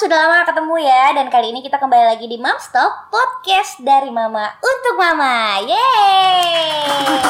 [0.00, 4.08] sudah lama ketemu ya Dan kali ini kita kembali lagi di Mom Talk Podcast dari
[4.08, 5.60] Mama untuk Mama.
[5.60, 7.20] Yeay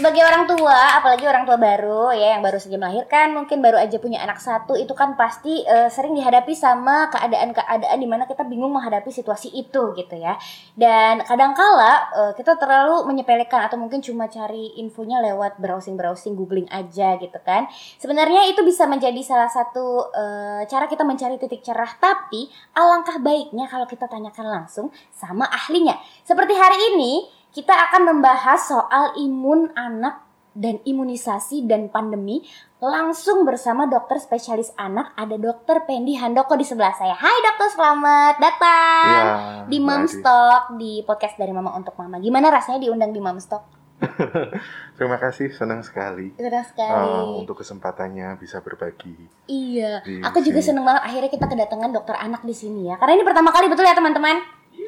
[0.00, 4.00] sebagai orang tua, apalagi orang tua baru ya yang baru saja melahirkan, mungkin baru aja
[4.00, 8.72] punya anak satu, itu kan pasti uh, sering dihadapi sama keadaan-keadaan di mana kita bingung
[8.72, 10.40] menghadapi situasi itu gitu ya.
[10.72, 17.20] Dan kadangkala uh, kita terlalu menyepelekan atau mungkin cuma cari infonya lewat browsing-browsing, googling aja
[17.20, 17.68] gitu kan.
[18.00, 23.68] Sebenarnya itu bisa menjadi salah satu uh, cara kita mencari titik cerah, tapi alangkah baiknya
[23.68, 26.00] kalau kita tanyakan langsung sama ahlinya.
[26.24, 30.22] Seperti hari ini kita akan membahas soal imun anak
[30.54, 32.42] dan imunisasi dan pandemi
[32.82, 37.14] langsung bersama dokter spesialis anak ada dokter Pendi Handoko di sebelah saya.
[37.14, 39.24] Hai dokter, selamat datang ya,
[39.66, 42.22] di Mamstock di podcast dari Mama untuk Mama.
[42.22, 43.78] Gimana rasanya diundang di Mamstock?
[44.96, 46.34] Terima kasih, senang sekali.
[46.38, 47.14] Senang sekali.
[47.18, 49.14] Uh, untuk kesempatannya bisa berbagi.
[49.50, 52.98] Iya, aku juga senang banget akhirnya kita kedatangan dokter anak di sini ya.
[52.98, 54.38] Karena ini pertama kali betul ya teman-teman?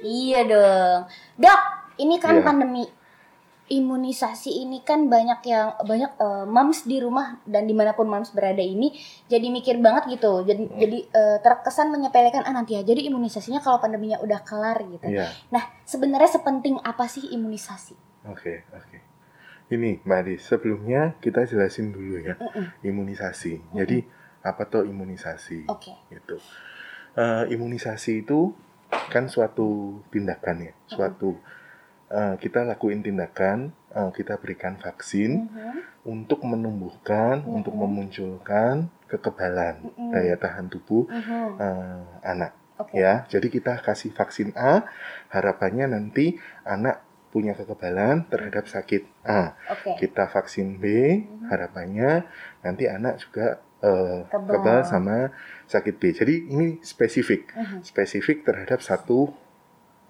[0.03, 1.01] Iya dong.
[1.39, 1.61] Dok,
[2.03, 2.45] ini kan yeah.
[2.45, 2.85] pandemi
[3.73, 8.35] imunisasi ini kan banyak yang banyak uh, moms di rumah dan di mana pun moms
[8.37, 8.93] berada ini
[9.31, 10.77] jadi mikir banget gitu jadi hmm.
[10.77, 15.33] jadi uh, terkesan menyepelekan ah nanti aja jadi imunisasinya kalau pandeminya udah kelar gitu yeah.
[15.49, 17.97] nah sebenarnya sepenting apa sih imunisasi
[18.29, 19.01] oke okay, oke okay.
[19.73, 22.67] ini mbak Adi sebelumnya kita jelasin dulu ya mm -mm.
[22.85, 23.77] imunisasi mm -mm.
[23.79, 23.99] jadi
[24.43, 25.97] apa tuh imunisasi okay.
[26.13, 26.37] gitu
[27.17, 28.53] uh, imunisasi itu
[28.91, 31.61] kan suatu tindakan ya suatu mm -mm
[32.13, 36.07] uh, kita lakuin tindakan, uh, kita berikan vaksin mm-hmm.
[36.07, 37.59] untuk menumbuhkan, uh mm-hmm.
[37.59, 40.13] untuk memunculkan kekebalan mm-hmm.
[40.13, 41.49] daya tahan tubuh uh -huh.
[41.57, 42.53] uh, anak.
[42.79, 43.05] Okay.
[43.05, 44.85] Ya, jadi kita kasih vaksin A,
[45.31, 49.57] harapannya nanti anak punya kekebalan terhadap sakit A.
[49.81, 50.07] Okay.
[50.07, 51.49] Kita vaksin B, -huh.
[51.49, 52.29] harapannya
[52.61, 55.33] nanti anak juga uh, kebal sama
[55.71, 56.13] sakit B.
[56.13, 57.81] Jadi ini spesifik, -huh.
[57.81, 59.33] spesifik terhadap satu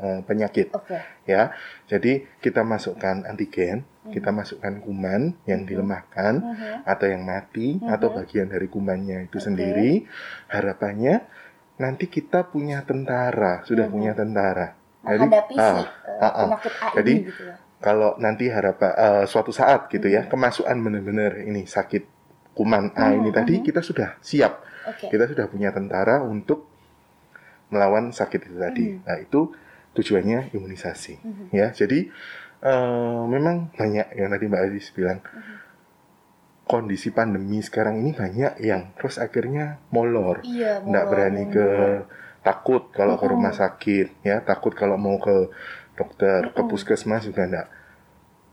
[0.03, 0.75] uh, penyakit.
[0.75, 1.01] Okay.
[1.25, 1.55] Ya.
[1.87, 4.11] Jadi kita masukkan antigen, uh-huh.
[4.11, 5.71] kita masukkan kuman yang uh-huh.
[5.71, 6.77] dilemahkan uh-huh.
[6.85, 7.95] atau yang mati uh-huh.
[7.95, 9.47] atau bagian dari kumannya itu okay.
[9.47, 9.91] sendiri.
[10.51, 11.23] Harapannya
[11.79, 13.95] nanti kita punya tentara, sudah uh-huh.
[13.95, 14.75] punya tentara.
[15.03, 15.83] Jadi, si uh,
[16.23, 17.57] uh, penyakit A jadi, gitu ya.
[17.83, 20.27] Kalau nanti harapan uh, suatu saat gitu uh-huh.
[20.27, 22.07] ya, kemasukan benar-benar ini sakit
[22.55, 23.19] kuman A uh-huh.
[23.19, 24.63] ini tadi kita sudah siap.
[24.83, 25.11] Okay.
[25.11, 26.71] Kita sudah punya tentara untuk
[27.75, 28.87] melawan sakit itu tadi.
[28.95, 29.03] Uh-huh.
[29.03, 29.41] Nah, itu
[29.93, 31.47] tujuannya imunisasi mm-hmm.
[31.53, 32.09] ya jadi
[32.65, 35.57] uh, memang banyak yang tadi Mbak Adis bilang mm-hmm.
[36.65, 41.67] kondisi pandemi sekarang ini banyak yang terus akhirnya molor iya, nggak berani ke
[42.41, 43.29] takut kalau mm-hmm.
[43.29, 45.53] ke rumah sakit ya takut kalau mau ke
[45.95, 46.57] dokter mm-hmm.
[46.57, 47.69] ke puskesmas juga enggak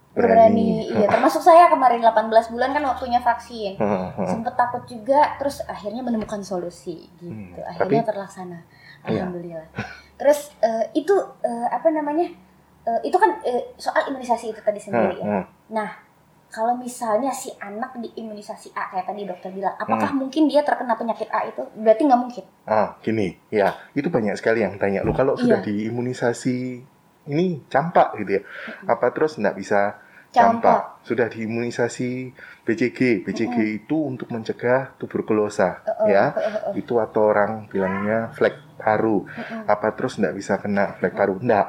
[0.09, 0.35] berani.
[0.35, 0.69] berani.
[0.89, 3.77] Iya, termasuk saya kemarin 18 bulan kan waktunya vaksin.
[4.25, 7.29] Sempet takut juga, terus akhirnya menemukan solusi gitu.
[7.29, 8.59] Hmm, akhirnya tapi, terlaksana.
[9.05, 9.29] Iya.
[9.29, 9.67] Alhamdulillah.
[9.69, 9.85] Iya.
[10.19, 12.27] Terus uh, itu uh, apa namanya?
[12.83, 15.25] Uh, itu kan uh, soal imunisasi itu tadi sendiri hmm, ya.
[15.25, 15.45] Hmm.
[15.71, 15.89] Nah,
[16.49, 20.19] kalau misalnya si anak diimunisasi A kayak tadi dokter bilang, apakah hmm.
[20.25, 21.61] mungkin dia terkena penyakit A itu?
[21.77, 22.43] Berarti nggak mungkin.
[22.65, 25.67] Ah, gini, ya itu banyak sekali yang tanya lu kalau sudah iya.
[25.69, 26.57] diimunisasi
[27.29, 28.89] ini campak gitu ya, hmm.
[28.89, 30.01] apa terus nggak bisa
[30.33, 31.05] campak?
[31.05, 32.33] Sudah diimunisasi
[32.65, 33.77] BCG, BCG hmm.
[33.85, 36.73] itu untuk mencegah tuberkulosa, uh, uh, ya, uh, uh.
[36.73, 39.27] itu atau orang bilangnya flek paru.
[39.27, 39.67] Mm-hmm.
[39.67, 41.35] Apa terus nggak bisa kena flek paru?
[41.37, 41.67] Nggak.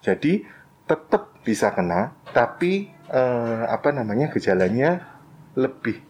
[0.00, 0.42] Jadi
[0.88, 5.04] tetap bisa kena, tapi eh, apa namanya gejalanya
[5.54, 6.06] lebih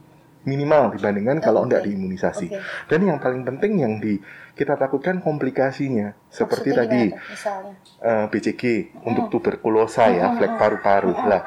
[0.47, 1.83] minimal dibandingkan kalau okay.
[1.83, 2.47] diimunisasi.
[2.49, 2.63] Okay.
[2.87, 4.17] Dan yang paling penting yang di
[4.55, 7.11] kita takutkan komplikasinya seperti tadi
[8.01, 8.63] uh, BCG
[8.95, 9.11] hmm.
[9.11, 11.13] untuk tuberkulosa ya, flek paru-paru.
[11.13, 11.27] Hmm.
[11.29, 11.43] Lah,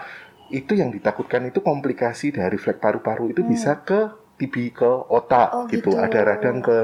[0.52, 3.50] itu yang ditakutkan itu komplikasi dari flek paru-paru itu hmm.
[3.50, 5.96] bisa ke TB ke otak oh, gitu.
[5.96, 6.78] gitu, ada radang ke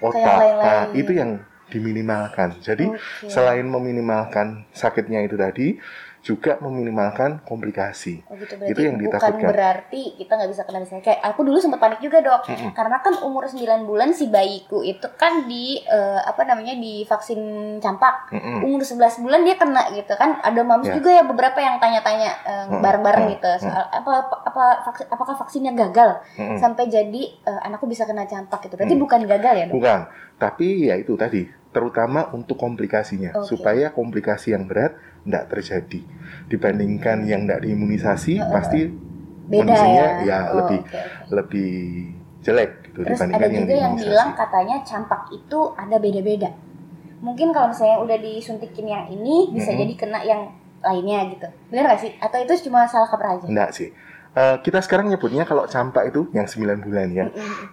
[0.00, 0.40] otak.
[0.60, 1.40] Nah, itu yang
[1.70, 2.58] diminimalkan.
[2.58, 3.30] Jadi okay.
[3.30, 5.78] selain meminimalkan sakitnya itu tadi,
[6.20, 8.20] juga meminimalkan komplikasi.
[8.28, 9.40] Oh gitu, itu yang ditakutkan.
[9.40, 12.56] Bukan berarti kita nggak bisa kena misalnya kayak aku dulu sempat panik juga dok, mm
[12.56, 12.70] -hmm.
[12.76, 17.40] karena kan umur 9 bulan si bayiku itu kan di uh, apa namanya di vaksin
[17.80, 18.28] campak.
[18.36, 18.66] Mm -hmm.
[18.68, 20.36] Umur 11 bulan dia kena gitu kan.
[20.44, 20.96] Ada mams yeah.
[21.00, 23.40] juga ya beberapa yang tanya-tanya uh, bareng-bareng mm -hmm.
[23.40, 24.12] gitu soal apa
[24.44, 26.56] apa vaksin, apakah vaksinnya gagal mm -hmm.
[26.60, 28.76] sampai jadi uh, anakku bisa kena campak gitu.
[28.76, 29.04] Berarti mm -hmm.
[29.08, 29.74] bukan gagal ya dok?
[29.80, 30.00] Bukan,
[30.36, 33.54] tapi ya itu tadi terutama untuk komplikasinya okay.
[33.54, 36.00] supaya komplikasi yang berat tidak terjadi.
[36.50, 38.80] Dibandingkan yang tidak diimunisasi uh, pasti
[39.50, 41.72] beda kondisinya ya, ya oh, lebih okay, lebih
[42.40, 46.50] jelek gitu Terus dibandingkan ada juga yang, yang bilang katanya campak itu ada beda-beda.
[47.20, 49.82] Mungkin kalau misalnya udah disuntikin yang ini bisa mm -hmm.
[49.84, 50.42] jadi kena yang
[50.80, 51.48] lainnya gitu.
[51.68, 52.12] Benar gak sih?
[52.16, 53.44] Atau itu cuma salah kaprah aja?
[53.44, 53.92] Enggak sih
[54.36, 57.26] uh, kita sekarang nyebutnya kalau campak itu yang 9 bulan ya.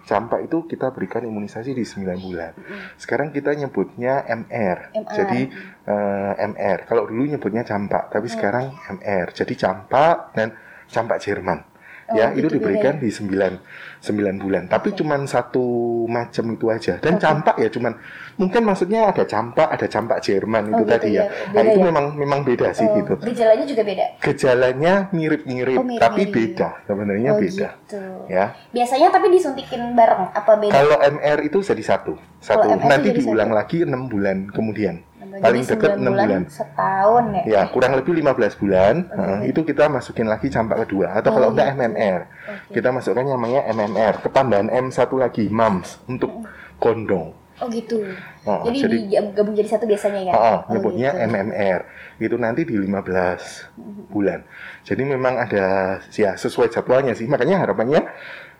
[0.06, 2.52] Campak itu kita berikan imunisasi di 9 bulan.
[2.98, 4.94] Sekarang kita nyebutnya MR.
[4.94, 5.12] MR.
[5.14, 5.40] Jadi
[5.86, 6.78] uh, MR.
[6.86, 9.30] Kalau dulu nyebutnya campak, tapi sekarang MR.
[9.34, 10.54] Jadi campak dan
[10.90, 11.77] campak Jerman.
[12.08, 13.60] Oh, ya, itu gitu diberikan di 9
[14.00, 14.64] 9 bulan.
[14.64, 15.60] Tapi cuman satu
[16.08, 16.96] macam itu aja.
[17.04, 18.00] Dan campak ya cuman
[18.40, 21.28] mungkin maksudnya ada campak, ada campak Jerman itu Oh, gitu tadi ya.
[21.28, 21.52] ya.
[21.52, 21.84] Nah, itu ya?
[21.84, 23.12] memang memang beda sih Oh, gitu.
[23.20, 24.04] Gejalanya juga beda.
[24.24, 26.00] Gejalanya mirip-mirip, Oh, mirip-mirip.
[26.00, 26.68] tapi beda.
[26.88, 27.68] Sebenarnya oh, beda.
[27.76, 28.00] gitu.
[28.32, 28.44] Ya.
[28.72, 30.72] Biasanya tapi disuntikin bareng apa beda?
[30.72, 32.72] Kalau MR itu jadi satu, satu.
[32.88, 33.58] Nanti diulang satu.
[33.60, 35.04] lagi enam bulan kemudian.
[35.28, 36.42] Jadi Paling dekat 9 enam bulan.
[36.48, 37.42] Setahun ya.
[37.44, 38.94] Ya, kurang lebih 15 bulan.
[39.12, 41.80] Nah, itu kita masukin lagi campak kedua atau Oh, kalau enggak gitu.
[41.84, 42.20] MMR.
[42.24, 42.72] Oke.
[42.80, 44.14] Kita masukkan yang namanya MMR.
[44.24, 46.48] Ketambahan M satu lagi, MAMS untuk
[46.80, 47.36] kondong.
[47.58, 47.98] Oh gitu.
[48.46, 48.96] Nah, jadi, jadi
[49.34, 50.32] digabung jadi satu biasanya ya.
[50.32, 51.26] Oh, nyebutnya gitu.
[51.26, 51.80] MMR.
[52.22, 53.66] Itu nanti di 15
[54.08, 54.46] bulan.
[54.86, 57.26] Jadi memang ada ya sesuai jadwalnya sih.
[57.26, 58.06] Makanya harapannya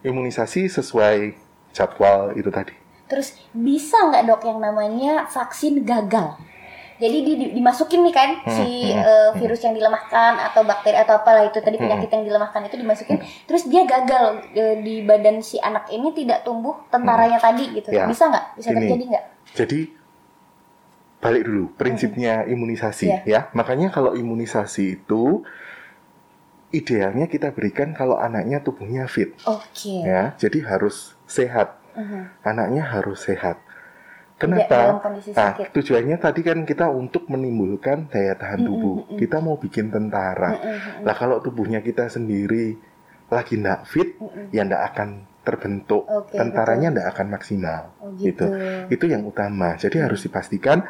[0.03, 1.39] imunisasi sesuai
[1.71, 2.75] jadwal itu tadi.
[3.09, 6.37] Terus bisa nggak dok yang namanya vaksin gagal?
[6.99, 10.99] Jadi di, di- dimasukin nih kan Hmm, si hmm, eh, virus yang dilemahkan atau bakteri
[10.99, 13.17] atau apalah itu tadi penyakit yang dilemahkan itu dimasukin,
[13.47, 17.89] terus dia gagal eh, di badan si anak ini tidak tumbuh tentaranya tadi gitu.
[17.89, 18.05] Ya.
[18.05, 18.45] Bisa nggak?
[18.55, 18.79] Bisa Ini.
[18.83, 19.25] terjadi nggak?
[19.55, 19.81] Jadi
[21.19, 23.19] balik dulu prinsipnya imunisasi Iya.
[23.25, 23.41] ya.
[23.51, 25.43] Makanya kalau imunisasi itu
[26.69, 30.03] idealnya kita berikan kalau anaknya tubuhnya fit Oke.
[30.03, 30.35] ya.
[30.35, 31.79] Jadi harus sehat.
[31.95, 32.43] Mhm.
[32.43, 33.59] Anaknya harus sehat.
[34.39, 35.03] Tidak Kenapa?
[35.03, 35.19] Nah,
[35.51, 35.75] sakit.
[35.75, 39.03] tujuannya tadi kan kita untuk menimbulkan daya tahan tubuh.
[39.03, 39.19] mm-mm.
[39.19, 40.55] Kita mau bikin tentara.
[40.55, 42.79] Mhm, Lah kalau tubuhnya kita sendiri
[43.27, 44.55] lagi ndak fit, mhm.
[44.55, 45.09] ya ndak akan
[45.43, 46.07] terbentuk.
[46.07, 47.83] Oke, Tentaranya ndak akan maksimal.
[47.99, 48.47] Oh gitu.
[48.47, 48.47] gitu.
[48.89, 49.75] Itu yang utama.
[49.75, 50.87] Jadi harus dipastikan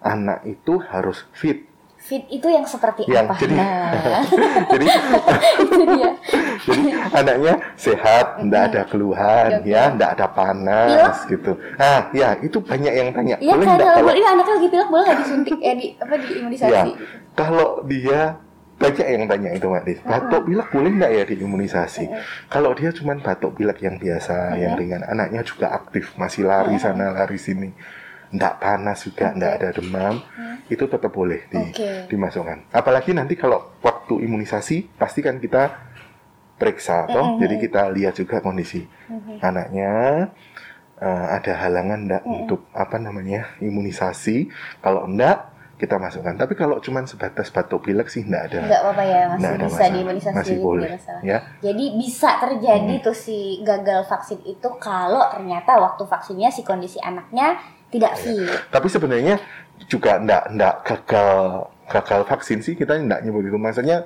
[0.00, 1.70] anak itu harus fit.
[1.94, 3.34] Fit itu yang seperti Yang apa?
[3.38, 4.24] jadi- Nah,
[4.72, 4.86] Jadi
[5.62, 6.10] itu dia.
[6.66, 6.82] jadi
[7.20, 9.70] anaknya sehat, ndak ada keluhan, Oke.
[9.70, 11.56] ya, ndak ada panas gitu.
[11.80, 13.36] Nah, ya itu banyak yang tanya.
[13.40, 16.26] Iya boleh kan kalau ini anaknya lagi pilek boleh nggak disuntik eh di apa di
[16.40, 16.72] imunisasi?
[16.72, 16.82] ya
[17.34, 18.20] kalau dia
[18.80, 20.00] banyak yang tanya itu Mbak Dis.
[20.00, 22.04] Batuk pilek boleh nggak ya diimunisasi?
[22.48, 27.12] Kalau dia cuma batuk pilek yang biasa, yang ringan, anaknya juga aktif, masih lari sana
[27.12, 27.68] lari sini,
[28.32, 30.24] ndak panas juga, ndak ada demam,
[30.72, 32.08] itu tetap boleh di, Oke.
[32.08, 32.72] dimasukkan.
[32.72, 35.89] Apalagi nanti kalau waktu imunisasi pasti kan kita
[36.60, 38.84] periksa, toh, jadi kita lihat juga kondisi
[39.40, 40.28] anaknya.
[41.00, 44.52] eh, ada halangan ndak untuk apa namanya imunisasi?
[44.78, 46.36] Kalau ndak kita masukkan.
[46.36, 48.58] Tapi kalau cuma sebatas batuk pilek sih ndak ada.
[48.68, 49.88] Nggak apa-apa ya, masih bisa masalah.
[49.88, 51.22] diimunisasi Masih boleh, masalah.
[51.24, 51.38] ya.
[51.64, 53.04] Jadi bisa terjadi Hmm.
[53.08, 57.56] tuh si gagal vaksin itu kalau ternyata waktu vaksinnya si kondisi anaknya
[57.88, 58.20] tidak Iya.
[58.20, 58.60] fit.
[58.68, 59.34] Tapi sebenarnya
[59.88, 61.38] juga ndak ndak gagal
[61.88, 63.56] gagal vaksin sih kita ndak nyebut itu.
[63.56, 64.04] Maksudnya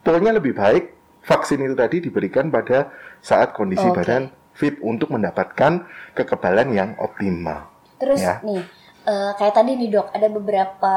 [0.00, 0.94] pokoknya lebih baik
[1.28, 2.88] vaksin itu tadi diberikan pada
[3.20, 4.00] saat kondisi Oke.
[4.00, 5.84] badan fit untuk mendapatkan
[6.16, 7.68] kekebalan yang optimal.
[8.00, 8.40] Terus Ya.
[8.42, 8.64] nih
[9.08, 10.94] eh, kayak tadi nih dok, ada beberapa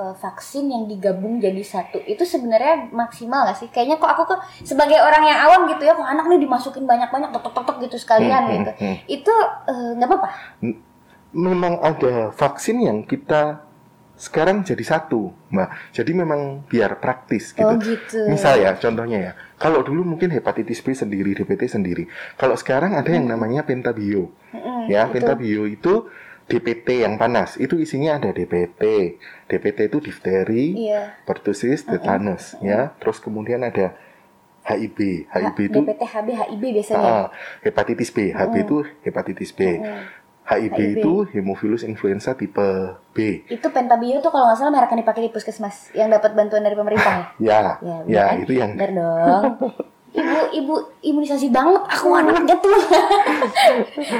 [0.00, 2.00] eh, vaksin yang digabung jadi satu.
[2.04, 3.68] Itu sebenarnya maksimal nggak sih?
[3.68, 7.28] Kayaknya kok aku kok sebagai orang yang awam gitu ya, kok anak nih dimasukin banyak-banyak
[7.32, 8.70] tok tok tok gitu sekalian Hmm, gitu.
[8.72, 8.96] hmm, hmm.
[9.08, 9.34] Itu
[9.68, 10.28] eh, nggak apa-apa.
[11.30, 13.62] Memang ada vaksin yang kita
[14.20, 15.96] sekarang jadi satu, Mbak.
[15.96, 17.64] Jadi memang biar praktis gitu.
[17.64, 18.28] Oh gitu.
[18.28, 22.04] Misal ya, contohnya ya, kalau dulu mungkin hepatitis B sendiri, DPT sendiri.
[22.36, 24.28] Kalau sekarang ada yang namanya pentabio.
[24.52, 25.14] Mm-mm, Ya, betul.
[25.16, 25.94] pentabio itu
[26.44, 27.56] DPT yang panas.
[27.56, 28.82] Itu isinya ada DPT.
[29.46, 31.16] DPT itu difteri, Iya.
[31.22, 32.92] pertussis, tetanus, ya.
[32.98, 33.96] Terus kemudian ada
[34.60, 35.24] HIV.
[35.26, 37.00] HIV H- itu DPT, HB, HIB biasanya.
[37.00, 37.26] ah,
[37.60, 38.28] hepatitis B.
[38.30, 39.80] HB itu hepatitis B.
[39.80, 40.02] Mm.
[40.50, 40.98] HIV, HIV.
[40.98, 43.46] itu hemophilus influenza tipe B.
[43.46, 46.74] Itu pentabio tuh kalau nggak salah merek yang dipakai di puskesmas yang dapat bantuan dari
[46.74, 47.96] pemerintah Ya, ya.
[48.02, 48.42] ya, bener kan?
[48.42, 49.44] itu yang Bener dong.
[50.10, 50.74] Ibu, ibu
[51.06, 52.74] imunisasi banget aku anaknya tuh.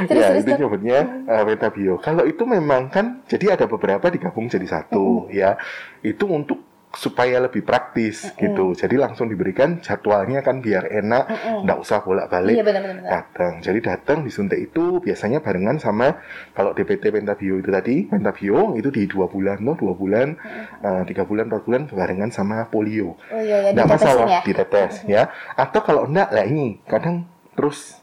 [0.06, 1.98] terus ya terus itu nyebutnya uh, Metabio.
[1.98, 5.58] Kalau itu memang kan jadi ada beberapa digabung jadi satu ya.
[5.98, 8.74] Itu untuk supaya lebih praktis gitu.
[8.74, 11.62] Jadi langsung diberikan jadwalnya kan biar enak, Mm-mm.
[11.62, 12.66] nggak usah bolak-balik Iya
[13.06, 13.62] datang.
[13.62, 16.18] Jadi datang disuntik itu biasanya barengan sama
[16.50, 20.34] kalau DPT Pentabio itu tadi, Pentabio itu di dua bulan loh, dua bulan,
[20.82, 23.14] uh, tiga bulan, empat bulan barengan sama polio.
[23.30, 24.40] Oh iya ya Nggak masalah ya.
[24.42, 25.30] ditetes ya.
[25.54, 27.22] Atau kalau enggak lah ini kadang
[27.54, 28.02] terus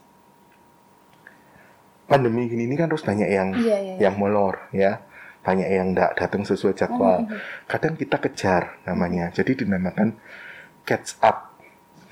[2.08, 3.94] pandemi gini ini kan terus banyak yang Iya iya.
[4.00, 4.08] iya.
[4.08, 5.04] yang molor ya.
[5.48, 7.24] Banyak yang enggak datang sesuai jadwal.
[7.64, 9.32] Kadang kita kejar namanya.
[9.32, 10.12] Jadi dinamakan
[10.84, 11.56] catch up.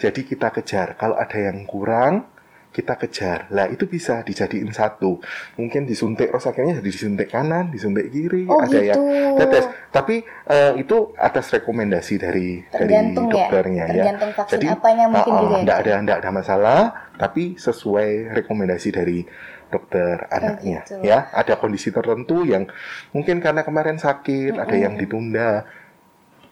[0.00, 2.32] Jadi kita kejar kalau ada yang kurang
[2.72, 3.48] kita kejar.
[3.56, 5.16] Lah itu bisa dijadiin satu.
[5.56, 9.40] Mungkin disuntik rosakitnya jadi disuntik kanan, disuntik kiri, Oh, ada yang gitu.
[9.40, 9.64] tetes.
[9.88, 13.92] Tapi eh, itu atas rekomendasi dari Tergantung dari ya, dokternya ya.
[14.04, 16.80] tergantung vaksin apanya mungkin juga ya, nggak dok ada nggak ada masalah,
[17.16, 19.24] tapi sesuai rekomendasi dari
[19.66, 21.02] dokter anaknya gitu.
[21.02, 21.30] ya.
[21.34, 22.70] Ada kondisi tertentu yang
[23.10, 25.66] mungkin karena kemarin sakit, ada yang ditunda,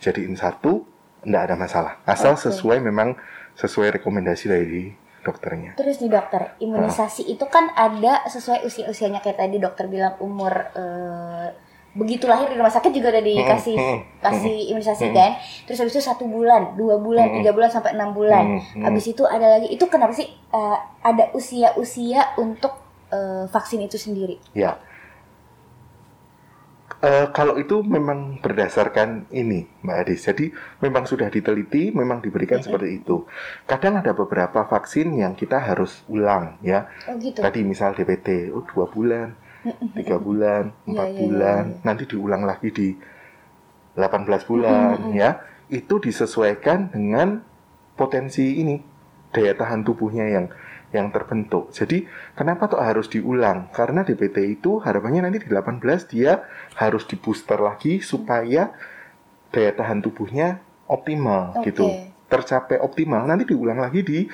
[0.03, 0.85] jadiin satu,
[1.25, 1.93] nggak ada masalah.
[2.05, 2.51] Asal Oke.
[2.51, 3.17] sesuai memang
[3.55, 4.91] sesuai rekomendasi dari
[5.25, 5.73] dokternya.
[5.81, 11.49] Terus nih dokter, imunisasi itu kan ada sesuai usia-usianya kayak tadi dokter bilang umur eh,
[11.95, 15.15] begitu lahir di rumah sakit juga udah dikasih Hmm, hmm, kasih imunisasi hmm.
[15.17, 15.31] kan.
[15.65, 17.37] Terus habis itu satu bulan, dua bulan, Hmm.
[17.41, 18.45] tiga bulan sampai enam bulan.
[18.45, 18.85] Hmm, hmm.
[18.85, 19.73] Habis itu ada lagi.
[19.73, 24.39] Itu kenapa sih eh, ada usia-usia untuk eh, vaksin itu sendiri?
[24.55, 24.79] Ya.
[27.05, 30.25] Eh, kalau itu memang berdasarkan ini, Mbak Adis.
[30.25, 30.49] Jadi
[30.81, 33.29] memang sudah diteliti, memang diberikan seperti itu.
[33.69, 36.89] Kadang ada beberapa vaksin yang kita harus ulang, ya.
[37.05, 37.45] Oh gitu.
[37.45, 39.37] Tadi misal DPT, oh dua bulan,
[39.93, 42.89] tiga bulan, Iya, empat iya, bulan, iya, nanti diulang lagi di
[44.01, 45.45] 18 bulan, ya.
[45.69, 47.45] Itu disesuaikan dengan
[48.01, 48.81] potensi ini
[49.29, 50.47] daya tahan tubuhnya yang
[50.95, 51.75] yang terbentuk.
[51.75, 53.69] Jadi kenapa tuh harus diulang?
[53.75, 56.47] Karena DPT itu harapannya nanti di 18 dia
[56.79, 58.71] harus di booster lagi supaya
[59.51, 61.75] daya tahan tubuhnya optimal Oke.
[61.75, 61.91] gitu.
[62.31, 64.31] Tercapai optimal nanti diulang lagi di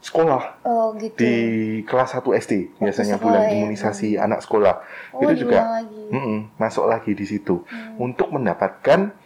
[0.00, 1.16] sekolah Oh gitu.
[1.16, 1.34] di
[1.84, 3.52] kelas 1 SD biasanya sekolah bulan ya.
[3.56, 4.74] imunisasi anak sekolah.
[5.16, 6.12] oh, itu juga lagi.
[6.12, 8.12] mm-mm, masuk lagi di situ Hmm.
[8.12, 9.16] untuk mendapatkan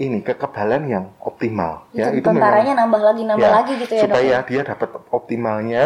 [0.00, 4.00] ini kekebalan yang optimal ya Itu itu memang nambah lagi, nambah ya, lagi gitu ya
[4.00, 4.16] dok.
[4.16, 5.84] supaya dia dapat optimalnya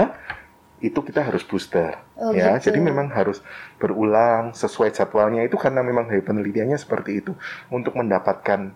[0.78, 2.70] itu kita harus booster Oh, ya gitu.
[2.70, 3.42] jadi memang harus
[3.74, 7.34] berulang sesuai jadwalnya itu karena memang dari penelitiannya seperti itu
[7.68, 8.70] untuk mendapatkan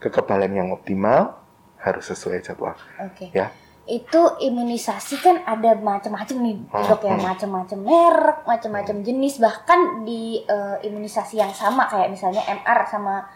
[0.00, 1.36] kekebalan yang optimal
[1.76, 3.28] harus sesuai jadwal Oke.
[3.30, 3.52] ya
[3.84, 7.26] Itu imunisasi kan ada macam-macam nih Hmm, dok ya, hmm.
[7.26, 13.26] macam-macam merek, macam-macam jenis bahkan di eh, imunisasi yang sama kayak misalnya MR sama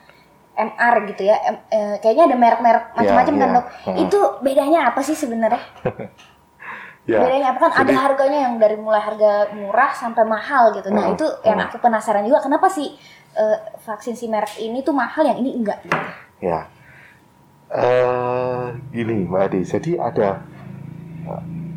[0.54, 1.36] MR gitu ya.
[1.42, 3.54] Em- eh, kayaknya ada merek-merek macam-macam Ya, kan ya.
[3.54, 3.66] dok.
[3.84, 3.96] Hmm.
[3.98, 5.62] Itu bedanya apa sih sebenarnya?
[7.10, 10.88] ya Bedanya apa kan ada Jadi- harganya yang dari mulai harga murah sampai mahal gitu.
[10.88, 11.66] Nah, Hmm, itu yang hmm.
[11.68, 12.94] aku penasaran juga kenapa sih
[13.34, 15.98] eh, vaksin si merek ini tuh mahal yang ini enggak gitu.
[16.40, 16.70] Ya,
[17.68, 20.28] eh gini Mbak Ade, jadi ada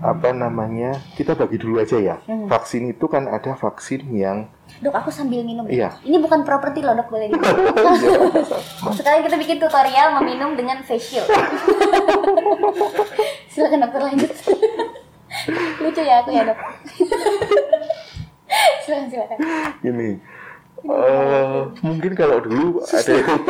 [0.02, 1.02] apa namanya?
[1.18, 2.16] Kita bagi dulu aja ya.
[2.30, 2.46] Hmm.
[2.46, 5.66] Vaksin itu kan ada vaksin yang Dok, aku sambil minum.
[5.66, 5.96] Iya.
[6.06, 7.66] Ini bukan properti loh, Dok, boleh diminum.
[9.00, 11.26] Sekarang kita bikin tutorial meminum dengan facial.
[13.52, 14.32] Silakan dokter lanjut.
[15.82, 16.60] Lucu ya aku ya, Dok.
[18.86, 19.38] silakan, silakan.
[19.84, 20.10] ini.
[20.88, 23.42] eh mungkin kalau dulu ada yang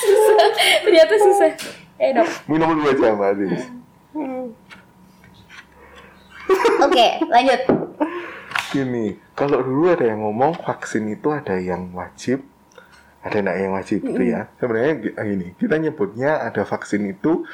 [0.00, 0.48] Susah.
[0.88, 1.50] Ternyata susah.
[2.00, 2.28] Eh, Dok.
[2.48, 3.46] minum dulu aja Mbak Ade.
[6.82, 7.60] Oke, lanjut.
[8.68, 12.44] Gini, kalau dulu ada yang ngomong vaksin itu ada yang wajib,
[13.24, 14.52] ada yang wajib gitu ya.
[14.60, 17.48] Sebenarnya gi- gini, kita nyebutnya ada vaksin itu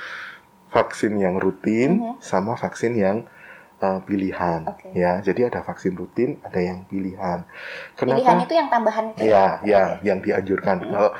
[0.75, 3.31] vaksin yang rutin sama vaksin yang
[3.79, 4.91] uh, pilihan Oke.
[4.91, 5.23] ya.
[5.23, 7.47] Jadi ada vaksin rutin, ada yang pilihan.
[7.95, 8.19] Kenapa?
[8.19, 9.21] Pilihan itu yang tambahan itu.
[9.23, 10.11] Ya, ya, Oke.
[10.11, 10.77] yang dianjurkan.
[10.83, 11.11] Kalau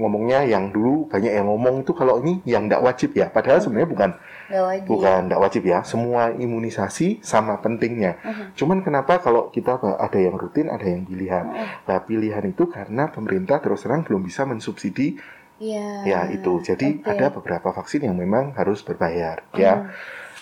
[0.00, 3.32] ngomongnya yang dulu banyak yang ngomong itu kalau ini yang tidak wajib ya.
[3.32, 4.10] Padahal sebenarnya bukan
[4.50, 4.86] Nggak wajib.
[4.90, 5.78] bukan tidak wajib ya.
[5.86, 8.18] Semua imunisasi sama pentingnya.
[8.20, 8.44] Mhm.
[8.58, 11.46] Cuman kenapa kalau kita ada yang rutin, ada yang pilihan.
[11.46, 11.86] Mhm.
[11.86, 15.14] Nah, pilihan itu karena pemerintah terus terang belum bisa mensubsidi
[15.60, 15.88] Iya.
[16.02, 16.58] ya itu.
[16.58, 17.06] Jadi Oke.
[17.06, 19.92] ada beberapa vaksin yang memang harus berbayar ya.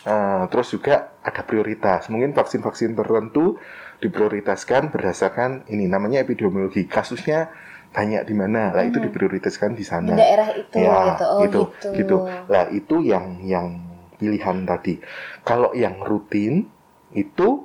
[0.07, 2.07] Eh, terus juga ada prioritas.
[2.09, 3.59] Mungkin vaksin-vaksin tertentu
[3.99, 6.87] diprioritaskan berdasarkan ini namanya epidemiologi.
[6.87, 7.51] Kasusnya
[7.91, 8.71] banyak di mana.
[8.73, 10.15] Lah itu diprioritaskan di Di sana.
[10.15, 11.25] daerah itu Ya, gitu.
[11.27, 11.89] Oh, gitu, gitu.
[11.99, 12.17] gitu.
[12.47, 13.88] Lah itu yang yang
[14.19, 14.99] pilihan tadi.
[15.43, 16.67] Kalau yang rutin
[17.15, 17.65] itu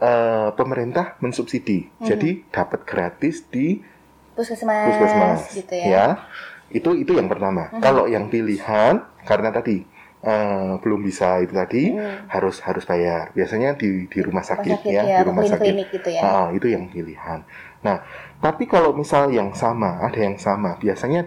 [0.00, 1.84] eh, pemerintah mensubsidi.
[2.00, 2.06] Mhm.
[2.08, 3.84] Jadi dapat gratis di
[4.32, 5.40] Puskesmas, puskesmas.
[5.52, 6.24] gitu ya.
[6.72, 7.68] Itu itu yang pertama.
[7.68, 7.82] Mhm.
[7.82, 9.84] Kalau yang pilihan karena tadi
[10.20, 12.28] eh, belum bisa itu tadi Mhm.
[12.32, 13.32] harus harus bayar.
[13.32, 15.74] Biasanya di di rumah sakit, sakit ya, ya, di rumah sakit.
[15.92, 16.20] gitu ya.
[16.24, 17.40] Ah, itu yang pilihan.
[17.80, 18.04] Nah,
[18.40, 21.24] tapi kalau misal yang sama, ada yang sama, biasanya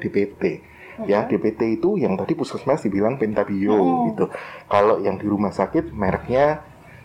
[1.00, 1.10] DPT.
[1.10, 4.08] Ya, DPT itu yang tadi puskesmas dibilang pentabio Mm-mm.
[4.14, 4.26] gitu.
[4.70, 6.62] Kalau yang di rumah sakit mereknya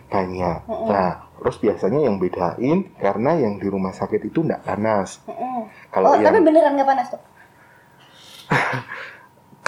[0.09, 0.65] banyak.
[0.65, 0.87] Mm-mm.
[0.89, 5.21] Nah, terus biasanya yang bedain karena yang di rumah sakit itu enggak panas.
[5.25, 5.69] Mm-mm.
[5.89, 7.21] Kalau oh, yang tapi beneran nggak panas tuh?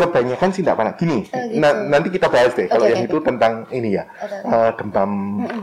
[0.01, 0.93] kebanyakan sih enggak panas.
[0.95, 1.57] Gini, Oh, gitu.
[1.57, 4.03] na- nanti kita bahas deh kalau Oke, yang oke, itu tentang ini ya.
[4.17, 4.49] Oke, oke.
[4.49, 5.11] eh, demam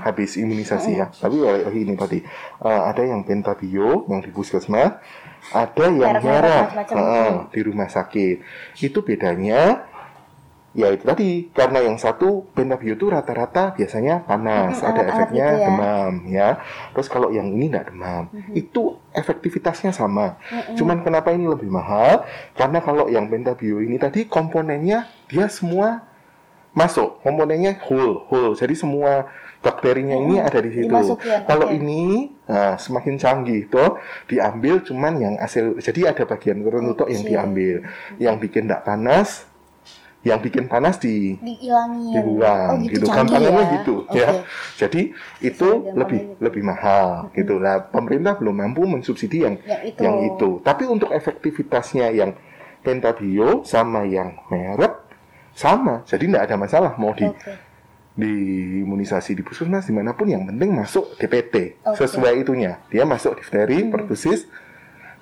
[0.00, 1.07] habis imunisasi ya.
[1.11, 2.18] Tapi balik lagi ini tadi
[2.59, 4.99] Eh, ada yang pentabio yang di puskesmas,
[5.49, 6.95] ada yang macam-macam.
[6.95, 7.38] eh, Hmm.
[7.49, 8.37] di rumah sakit.
[8.78, 9.87] Itu bedanya
[10.76, 15.58] ya itu tadi karena yang satu pentabio itu rata-rata biasanya panas, Mm-mm, ada efeknya gitu
[15.58, 15.66] ya.
[15.66, 16.48] demam ya.
[16.92, 20.37] Terus kalau yang ini nggak demam, itu efektivitasnya sama.
[20.52, 20.76] Mm-mm.
[20.76, 22.28] Cuman kenapa ini lebih mahal?
[22.52, 26.04] Karena kalau yang pentabio ini tadi komponennya dia semua
[26.76, 28.52] masuk, komponennya whole, whole.
[28.54, 29.26] Jadi semua
[29.58, 30.87] bakterinya ini Mm-mm, ada di situ.
[30.87, 31.75] dimasukin, Kalau oke.
[31.75, 33.98] ini nah, semakin canggih tuh
[34.30, 35.80] diambil cuman yang hasil.
[35.82, 37.76] Jadi ada bagian tertentu yang diambil.
[38.22, 39.48] Yang bikin tidak panas,
[40.26, 43.66] yang bikin panas di dihilangin dibuang oh gitu, gitu, gampangnya ya.
[43.78, 44.18] gitu Oke.
[44.18, 44.30] ya.
[44.75, 45.00] Jadi
[45.46, 46.42] itu lebih gitu.
[46.42, 47.87] lebih mahal gitu lah.
[47.87, 50.50] Pemerintah belum mampu mensubsidi yang yang itu yang itu.
[50.66, 52.34] Tapi untuk efektivitasnya yang
[52.82, 54.98] pentabio sama yang merek
[55.54, 56.02] sama.
[56.02, 57.68] Jadi tidak ada masalah mau di oke
[58.18, 58.34] di
[58.82, 62.02] imunisasi di puskesmas di mana pun yang penting masuk DPT Oke.
[62.02, 62.82] sesuai itunya.
[62.90, 63.94] Dia masuk difteri, Hmm.
[63.94, 64.50] pertusis,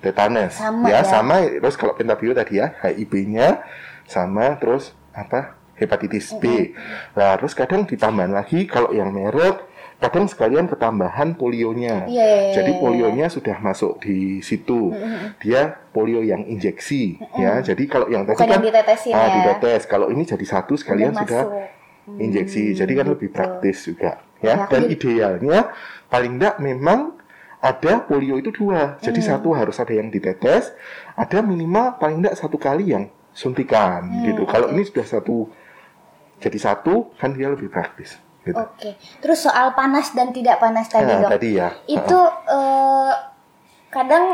[0.01, 0.57] tetanus.
[0.57, 1.01] Sama ya, ya.
[1.05, 3.61] sama terus kalau pentabio tadi ya HIV-nya
[4.07, 6.73] sama terus apa hepatitis B.
[7.13, 9.61] Nah, terus kadang ditambahan lagi kalau yang merek
[9.97, 12.05] kadang sekalian ketambahan polionya.
[12.05, 12.81] Iya, iya, iya, Jadi iya.
[12.81, 14.93] polionya sudah masuk di situ.
[15.41, 17.61] Dia polio yang injeksi ya.
[17.61, 19.89] Jadi kalau yang tadi kan ditetesin ah, ya ditetes.
[19.89, 21.65] Kalau ini jadi satu sekalian Udah sudah masuk.
[22.07, 22.63] Hmm, injeksi.
[22.77, 23.35] Jadi kan lebih gitu.
[23.35, 24.55] praktis juga Ya, ya.
[24.69, 25.73] Dan idealnya
[26.13, 27.17] paling enggak memang
[27.57, 29.01] ada polio itu dua.
[29.01, 29.29] Jadi Hmm.
[29.33, 30.77] satu harus ada yang ditetes,
[31.17, 34.41] ada minimal paling enggak satu kali yang suntikan Hmm, gitu.
[34.49, 35.45] Kalau ini sudah satu
[36.37, 38.57] jadi satu kan dia lebih praktis gitu.
[38.57, 41.69] Oke, terus soal panas dan tidak panas tadi Nah, dok, tadi ya.
[41.85, 42.17] itu
[42.49, 43.13] eh,
[43.89, 44.25] kadang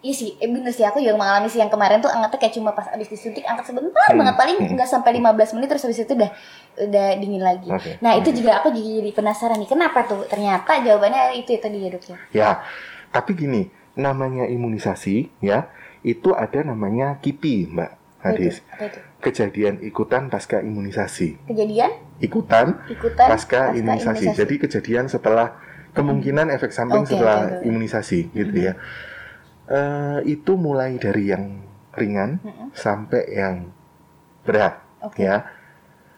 [0.00, 2.72] Iya sih, eh, bener sih aku juga mengalami sih yang kemarin tuh angetnya kayak cuma
[2.72, 4.72] pas abis disuntik angkat sebentar Hmm, banget paling hmm.
[4.72, 6.32] nggak sampai 15 menit terus habis itu udah
[6.88, 7.68] udah dingin lagi.
[7.68, 8.00] Oke.
[8.00, 8.38] Nah itu Hmm.
[8.40, 12.04] juga aku jadi, jadi penasaran nih kenapa tuh ternyata jawabannya itu ya tadi ya dok
[12.08, 12.16] ya.
[12.32, 12.50] Ya,
[13.12, 15.68] tapi gini, namanya imunisasi ya,
[16.00, 17.90] itu ada namanya KIPI, Mbak
[18.20, 18.52] Apa itu?
[18.52, 18.54] Hadis.
[18.68, 18.98] Apa itu?
[19.20, 21.40] Kejadian ikutan pasca imunisasi.
[21.44, 24.30] Kejadian Ikutan ikutan pasca, imunisasi.
[24.30, 25.56] Jadi kejadian setelah
[25.90, 27.64] kemungkinan efek samping Oke, setelah oke, oke.
[27.64, 28.76] imunisasi gitu ya.
[29.66, 32.68] Eh, itu mulai dari yang ringan Mm-mm.
[32.72, 33.72] sampai yang
[34.42, 35.22] berat Oke.
[35.22, 35.48] ya.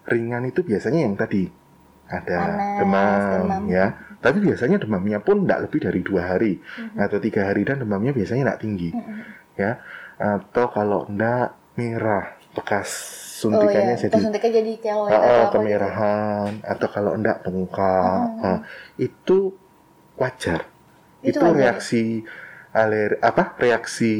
[0.03, 1.47] Ringan itu biasanya yang tadi
[2.11, 3.63] ada Panas, demam, demam.
[3.71, 3.87] ya.
[4.19, 6.99] Tapi biasanya demamnya pun tidak lebih dari dua hari Mhm.
[6.99, 9.19] atau tiga hari dan demamnya biasanya tidak tinggi Mm-mm.
[9.55, 9.79] ya.
[10.19, 12.37] Atau kalau enggak merah.
[12.53, 12.89] Bekas
[13.43, 15.53] Oh suntikannya ya, jadi suntiknya jadi keloid Ah, ah, atau apa gitu.
[15.59, 16.51] kemerahan.
[16.63, 18.23] Atau kalau enggak bengkak.
[18.39, 18.45] Hmm.
[18.47, 18.59] ah,
[19.01, 19.39] itu
[20.15, 20.61] wajar.
[21.27, 21.57] Itu itu, wajar.
[21.59, 22.03] reaksi
[22.73, 24.13] aler apa reaksi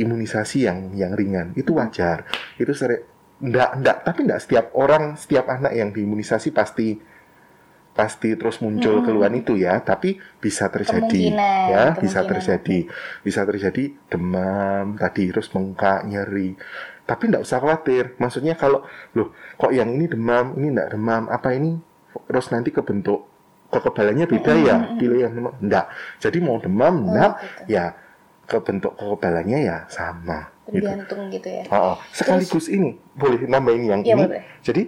[0.00, 1.52] imunisasi yang yang ringan.
[1.52, 2.24] Itu wajar.
[2.56, 2.96] Itu seri
[3.44, 6.96] enggak enggak tapi enggak setiap orang setiap anak yang diimunisasi pasti
[7.92, 9.04] pasti terus muncul Hmm.
[9.04, 9.84] keluhan itu ya.
[9.84, 11.84] Tapi bisa terjadi Kemungkinan, ya.
[12.00, 12.78] Bisa kemungkinan, terjadi.
[13.20, 16.56] Bisa terjadi demam tadi terus bengkak nyeri
[17.12, 18.80] tapi enggak usah khawatir maksudnya kalau
[19.12, 19.28] loh
[19.60, 21.76] kok yang ini demam ini enggak demam apa ini
[22.24, 23.28] terus nanti kebentuk
[23.68, 27.76] kekebalannya beda ya pilih yang demam enggak jadi mau demam Oh, enggak gitu.
[27.76, 27.84] ya
[28.48, 30.84] kebentuk kekebalannya ya sama gitu.
[30.84, 31.64] Tergantung gitu ya.
[31.68, 31.96] Oh, oh.
[32.12, 34.42] sekaligus ini boleh nambahin yang Iya, ini boleh.
[34.64, 34.82] jadi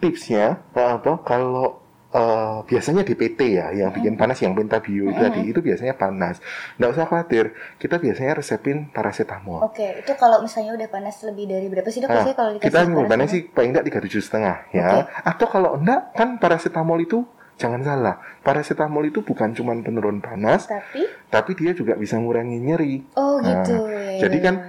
[0.00, 1.79] tipsnya apa kalau
[2.10, 6.42] eh, biasanya DPT ya yang bikin panas yang pentabio itu tadi itu biasanya panas
[6.74, 7.44] nggak usah khawatir
[7.78, 12.10] kita biasanya resepin paracetamol Oke, itu kalau misalnya udah panas lebih dari berapa sih dok?
[12.10, 13.28] Nah, Biasanya kalau kita paracetamol?
[13.28, 14.86] sih paling enggak tiga tujuh setengah ya.
[15.22, 17.22] Atau kalau enggak kan paracetamol itu
[17.54, 18.16] jangan salah.
[18.40, 22.94] Paracetamol itu bukan cuma penurun panas, Tapi, tapi dia juga bisa ngurangi nyeri.
[23.14, 23.76] oh Nah, gitu.
[23.86, 24.68] ya, jadi ya, kan ya.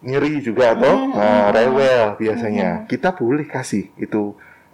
[0.00, 1.52] Nyeri juga atau Mhm, nah, mhm.
[1.52, 2.68] rewel biasanya.
[2.72, 2.86] Mhm.
[2.88, 4.32] Kita boleh kasih itu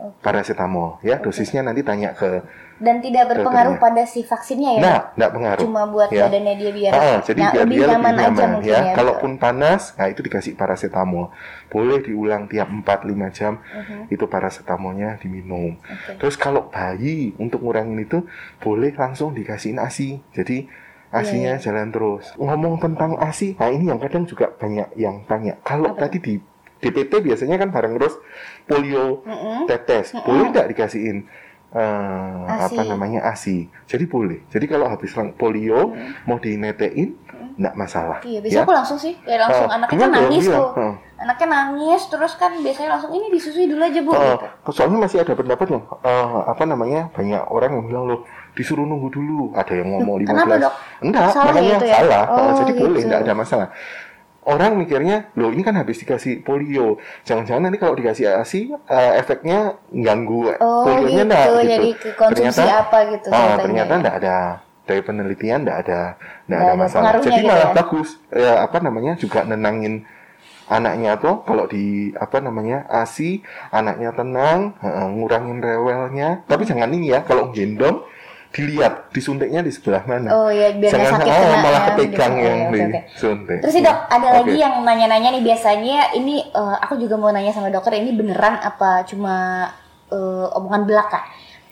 [0.09, 0.23] Oke.
[0.23, 1.17] paracetamol ya.
[1.19, 2.43] Dosisnya nanti tanya ke
[2.77, 3.97] dan tidak berpengaruh Dokternya.
[3.97, 4.81] pada si vaksinnya ya?
[4.85, 5.63] Nah, enggak pengaruh.
[5.65, 6.29] Cuma buat Ya.
[6.29, 8.77] badannya dia biar Ah, jadi nah, biar lebih dia nyaman, lebih aja nyaman mungkin ya.
[8.77, 8.93] ya.
[8.93, 11.25] Kalaupun panas, nah itu dikasih paracetamol.
[11.67, 13.65] Boleh diulang tiap 4-5 jam.
[13.65, 15.81] Mhm, itu paracetamolnya diminum.
[15.81, 16.21] Oke.
[16.21, 20.21] Terus kalau bayi untuk ngurangin itu boleh langsung dikasihin ASI.
[20.31, 20.69] Jadi
[21.09, 22.35] ASINya Iya, jalan terus.
[22.37, 25.57] Ngomong tentang ASI, nah ini yang kadang juga banyak yang tanya.
[25.63, 26.35] Kalau Apa tadi di
[26.79, 28.15] DPT biasanya kan bareng terus
[28.65, 29.65] polio Mm-mm.
[29.65, 30.23] tetes, Mm-mm.
[30.23, 31.25] boleh nggak dikasihin
[31.73, 32.73] eh, ASI.
[32.73, 33.69] apa namanya ASI?
[33.85, 34.45] Jadi boleh.
[34.49, 36.25] Jadi kalau habis polio Mm.
[36.25, 37.17] mau dinetein,
[37.57, 38.21] nggak masalah.
[38.23, 40.61] Iya, biasanya aku langsung sih, ya langsung Ah, anaknya kan nangis bilang?
[40.61, 40.69] tuh.
[40.77, 40.95] Ah.
[41.17, 44.11] Anaknya nangis, terus kan biasanya langsung ini disusui dulu aja bu.
[44.13, 44.71] Oh, gitu.
[44.71, 48.21] soalnya masih ada pendapat yang eh, apa namanya banyak orang yang bilang loh
[48.53, 49.41] disuruh nunggu dulu.
[49.53, 50.29] Ada yang ngomong 15.
[50.29, 50.75] kenapa, Dok?
[51.01, 51.97] Enggak, Salah namanya ya ya?
[51.99, 52.25] salah.
[52.29, 53.07] Oh, jadi boleh, gitu.
[53.09, 53.69] enggak ada masalah.
[54.47, 57.03] Orang mikirnya, loh ini kan habis dikasih polio.
[57.27, 61.67] Jangan-jangan nanti kalau dikasih ASI eh, efeknya ganggu Oh polionya gitu, enggak gitu.
[61.67, 61.91] jadi
[62.31, 64.11] Ternyata- apa gitu Ah, ternyata ya.
[64.15, 64.37] ada
[64.87, 66.01] dari penelitian enggak ada
[66.47, 67.11] enggak Nggak ada masalah.
[67.19, 67.75] Jadi gitu malah ya?
[67.75, 68.09] bagus.
[68.31, 70.07] Ya, apa namanya juga nenangin
[70.67, 73.39] anaknya tuh kalau di apa namanya asi
[73.71, 74.75] anaknya tenang
[75.15, 78.03] ngurangin rewelnya tapi jangan ini ya kalau gendong
[78.51, 82.33] dilihat disuntiknya di sebelah mana Oh ya biar jangan sakit ah, kena malah ya, kepegang
[82.33, 82.47] gitu.
[82.47, 83.01] yang Oke, oke.
[83.13, 84.37] disuntik Terus sih dok, ada Oke.
[84.39, 88.57] lagi yang nanya-nanya nih biasanya ini eh, aku juga mau nanya sama dokter ini beneran
[88.59, 89.67] apa cuma
[90.09, 91.21] eh, omongan belaka?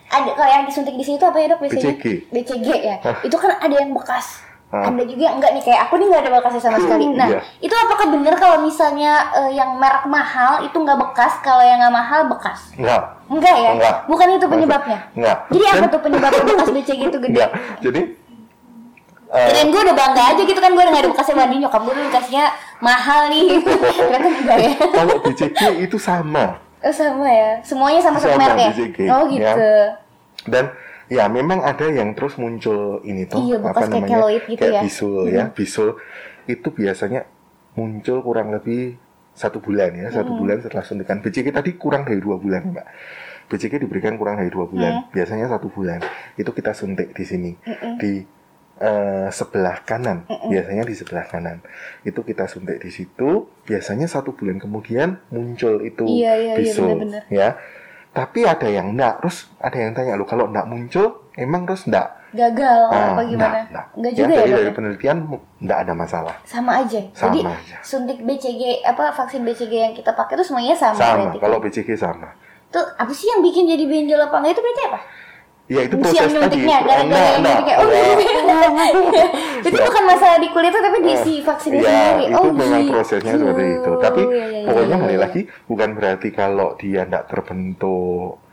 [0.04, 1.96] Ada kalau yang disuntik di situ apa ya dok biasanya?
[1.96, 2.04] BCG.
[2.30, 2.96] BCG ya.
[3.22, 4.44] Itu kan ada yang bekas.
[4.68, 4.90] Hah.
[4.90, 7.04] Ada juga yang enggak nih kayak aku nih nggak ada bekasnya sama sekali.
[7.14, 7.40] Nah, Iya.
[7.62, 11.94] itu apakah bener kalau misalnya eh, yang merek mahal itu nggak bekas, kalau yang nggak
[11.94, 12.74] mahal bekas?
[12.74, 13.70] enggak Enggak ya?
[13.72, 13.94] Enggak.
[14.04, 14.98] Bukan itu penyebabnya.
[15.12, 15.37] enggak.
[15.48, 16.42] Jadi apa tuh penyebabnya?
[16.44, 17.30] Bekas BCG itu gede?
[17.32, 17.50] enggak.
[17.80, 18.00] Jadi
[19.34, 21.80] eh, Kirain gue udah bangga aja gitu kan gue udah gak ada bekasnya mandi nyokap
[21.82, 22.44] gue dulu dikasihnya
[22.78, 23.46] mahal nih.
[23.98, 24.72] Ternyata enggak ya?
[24.92, 26.44] Kalau BCG itu sama.
[26.84, 27.50] Oh sama ya?
[27.64, 28.70] Semuanya sama Sama, merek ya?
[28.70, 29.70] BCG, Oh gitu.
[30.44, 30.64] Dan
[31.08, 34.82] ya memang ada yang terus muncul ini tuh Iya, bekas kayak keloid gitu kayak ya.
[34.84, 35.44] bisul ya.
[35.48, 35.88] Bisul
[36.44, 37.24] itu biasanya
[37.72, 39.00] muncul kurang lebih
[39.35, 41.18] satu bulan ya satu bulan setelah suntikan.
[41.18, 42.87] BCG tadi kurang dari dua bulan mbak.
[43.51, 45.11] BCG diberikan kurang dari dua bulan.
[45.11, 46.01] Biasanya satu bulan.
[46.38, 47.51] Itu kita suntik di sini.
[47.99, 48.23] Di
[48.79, 50.25] eh, sebelah kanan.
[50.27, 51.61] Biasanya di sebelah kanan.
[52.07, 53.51] Itu kita suntik di situ.
[53.66, 57.23] Biasanya satu bulan kemudian muncul itu Iya, iya, iya, bisul benar-benar.
[57.29, 57.49] ya.
[58.14, 59.18] Tapi ada yang enggak.
[59.18, 63.62] Terus ada yang tanya lu kalau enggak muncul emang terus enggak Gagal Ah, apa gimana?
[63.62, 63.87] enggak, enggak.
[63.94, 64.75] Enggak Ya, juga ya, dari, dok dari ya?
[64.75, 65.16] penelitian
[65.61, 67.77] enggak ada masalah Sama aja Sama Jadi aja.
[67.81, 71.59] suntik BCG apa vaksin BCG yang kita pakai tuh semuanya sama, sama berarti kalau?
[71.59, 72.35] BCG sama
[72.68, 75.01] Tuh apa sih yang bikin jadi benjol apa enggak itu berarti apa?
[75.64, 78.90] ya itu proses yang tadi itu enggak yang enggak Oh enggak.
[79.64, 82.92] Itu bukan masalah di kulitnya tapi di si vaksinnya ya, sendiri itu Oh memang gitu.
[82.92, 83.90] prosesnya seperti itu.
[83.97, 85.23] Tapi iya, iya, pokoknya balik iya.
[85.25, 88.43] lagi bukan berarti kalau dia tidak terbentuk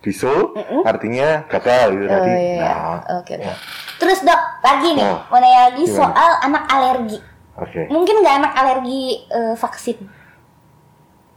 [0.00, 2.30] bisul, artinya gagal gitu Oh, tadi.
[2.30, 2.60] iya, iya.
[2.60, 3.34] Nah, Oke, oke.
[3.38, 3.54] ya.
[3.96, 5.98] Terus dok, lagi nih, Oh, mau nanya lagi gimana?
[5.98, 7.18] soal anak alergi.
[7.54, 9.98] Oke, Mungkin nggak anak alergi eh, vaksin?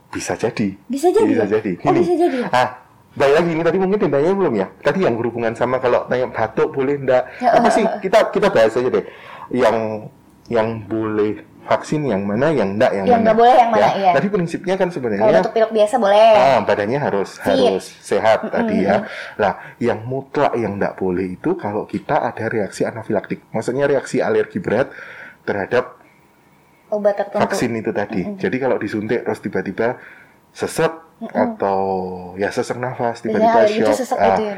[0.08, 0.78] bisa jadi.
[0.86, 1.26] Bisa jadi.
[1.26, 1.50] Bisa ya?
[1.58, 1.72] jadi.
[1.76, 2.00] Oh, Gini.
[2.00, 2.38] bisa jadi.
[2.48, 2.68] Ah,
[3.12, 4.66] balik lagi ini tadi mungkin ditanya belum ya?
[4.80, 7.28] Tadi yang berhubungan sama kalau tanya batuk boleh enggak?
[7.42, 7.84] Ya, Apa eh, sih?
[7.84, 7.98] eh.
[7.98, 9.04] Kita kita bahas aja deh.
[9.50, 9.76] Yang
[10.46, 13.24] yang boleh vaksin yang mana, yang enggak yang, Yang mana.
[13.24, 14.10] nggak boleh yang mana, Ya, iya.
[14.12, 16.32] Tadi prinsipnya kan Kalau sebenarnya batuk pilek biasa boleh.
[16.36, 17.56] Ah, badannya harus Fit.
[17.56, 19.08] harus sehat tadi ya.
[19.36, 23.40] Nah, yang mutlak yang tidak boleh itu kalau kita ada reaksi anafilaktik.
[23.50, 24.92] Maksudnya reaksi alergi berat
[25.42, 25.96] terhadap
[26.88, 27.40] Obat tertentu.
[27.42, 28.22] vaksin itu tadi.
[28.36, 29.98] Jadi kalau disuntik terus tiba-tiba
[30.52, 30.92] sesek
[31.32, 31.80] atau
[32.36, 34.56] ya sesak nafas, Biasanya tiba-tiba itu shock, sesek ah, gitu ya.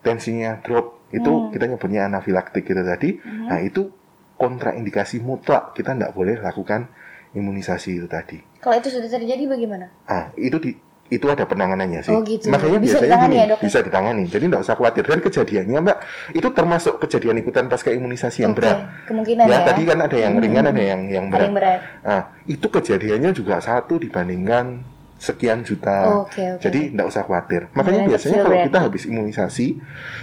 [0.00, 3.20] tensinya drop, itu kita nyebutnya anafilaktik gitu tadi.
[3.22, 3.92] Nah, itu
[4.38, 6.86] kontraindikasi mutlak kita tidak boleh lakukan
[7.34, 8.38] imunisasi itu tadi.
[8.62, 9.90] Kalau itu sudah terjadi bagaimana?
[10.08, 10.70] Ah, itu di
[11.08, 12.12] itu ada penanganannya sih.
[12.12, 12.52] Oh, gitu.
[12.52, 14.22] Makanya Bisa biasanya ditangani gini, ya, dok, bisa ditangani.
[14.28, 15.04] Jadi nggak usah khawatir.
[15.08, 15.98] Dan kejadiannya, Mbak,
[16.36, 19.08] itu termasuk kejadian ikutan pasca imunisasi yang berat.
[19.08, 19.64] Kemungkinan Ya, ya.
[19.64, 21.48] tadi kan ada yang ringan, ada yang yang berat.
[21.48, 21.80] Paling berat.
[22.04, 24.84] Nah, itu kejadiannya juga satu dibandingkan
[25.18, 26.22] sekian juta.
[26.22, 27.66] Oke, oke, Jadi nggak usah khawatir.
[27.68, 28.66] Makanya Kemungkinan biasanya kalau berarti.
[28.70, 29.66] kita habis imunisasi,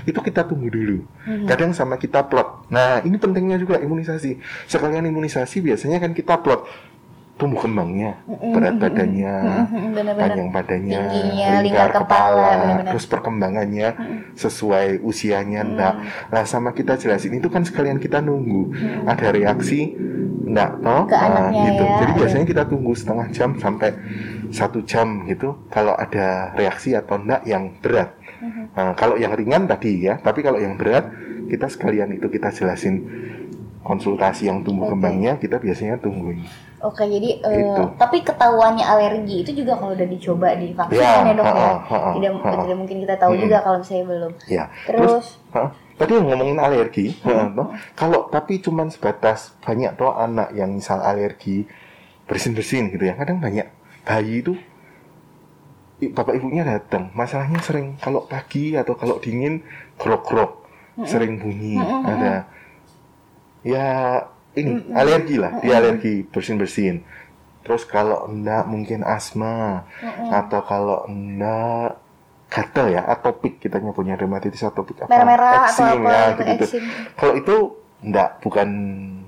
[0.06, 0.98] itu kita tunggu dulu.
[1.28, 1.46] Mhm.
[1.46, 2.72] Kadang sama kita plot.
[2.72, 4.40] Nah, ini pentingnya juga imunisasi.
[4.66, 6.64] Sekalian imunisasi biasanya kan kita plot
[7.36, 8.16] tumbuh kembangnya,
[8.56, 10.24] berat badannya, Mhm, benar-benar.
[10.24, 12.92] panjang badannya, Tingginya, lingkar, lingkar kepala, kepala, benar-benar.
[12.96, 13.88] terus perkembangannya
[14.34, 15.94] sesuai usianya enggak.
[16.32, 18.72] Lah sama kita jelasin itu kan sekalian kita nunggu
[19.04, 20.00] ada reaksi
[20.48, 21.04] enggak toh?
[21.06, 21.84] Ke Nah, gitu.
[21.84, 23.92] ya, Jadi biasanya kita tunggu setengah jam sampai
[24.52, 28.14] satu jam gitu kalau ada reaksi atau enggak yang berat.
[28.76, 31.08] Nah, kalau yang ringan tadi ya, tapi kalau yang berat
[31.48, 33.06] kita sekalian itu kita jelasin
[33.82, 34.98] konsultasi yang tumbuh Oke.
[34.98, 36.42] kembangnya kita biasanya tungguin.
[36.82, 37.84] Oke, jadi eh, Itu.
[37.98, 41.54] tapi ketahuannya alergi itu juga kalau udah dicoba di vaksin Ya, ya dok ya.
[41.54, 42.62] ha-ha, ha-ha, Tidak ha-ha.
[42.66, 43.44] tidak mungkin kita tahu Mm-mm.
[43.46, 44.32] juga kalau misalnya belum.
[44.46, 44.64] Ya.
[44.86, 45.70] Terus, Hah?
[45.96, 47.72] Tadi yang ngomongin alergi, heeh, toh.
[47.96, 51.64] kalau tapi cuman sebatas banyak toh anak yang misal alergi
[52.28, 53.16] bersin-bersin gitu ya.
[53.16, 53.64] Kadang banyak
[54.06, 54.54] bayi itu
[55.96, 59.66] bapak ibunya datang, masalahnya sering kalau pagi atau kalau dingin
[59.98, 60.68] grok-grok,
[61.08, 62.46] sering bunyi, ada.
[63.66, 63.88] Ya
[64.54, 67.02] ini alergi lah, dia alergi bersin-bersin.
[67.66, 69.90] Terus kalau enggak mungkin asma.
[70.30, 71.98] Atau kalau enggak
[72.54, 73.02] gatal ya.
[73.10, 75.10] Atopik kita punya dermatitis atopik apa?
[75.10, 76.66] Merah-merah atau eksim apa ya gitu, gitu
[77.18, 77.56] kalau itu
[78.06, 78.30] enggak.
[78.46, 78.70] Bukan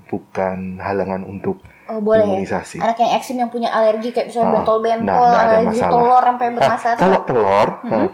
[0.05, 1.57] bukan halangan untuk
[1.87, 5.79] Oh, boleh imunisasi Anak yang eksim yang punya alergi kayak misalnya Ah, bentol-bentol, nah, alergi
[5.79, 5.91] masalah.
[5.91, 6.97] telur sampai Nah, bermasalah.
[6.97, 8.07] kalau telur nah,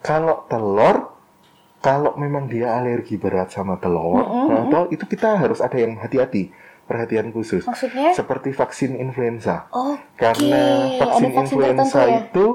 [0.00, 0.96] kalau telur
[1.78, 6.48] kalau memang dia alergi berat sama telur nah, atau itu kita harus ada yang hati-hati
[6.84, 8.12] perhatian khusus Maksudnya?
[8.12, 12.20] seperti vaksin influenza Oh, karena Oke, vaksin, ada vaksin influenza ya?
[12.20, 12.46] itu